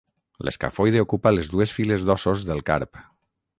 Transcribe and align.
L'escafoide 0.47 1.03
ocupa 1.03 1.35
les 1.35 1.51
dues 1.57 1.75
files 1.77 2.07
d'ossos 2.09 2.49
del 2.51 2.67
carp. 2.71 3.05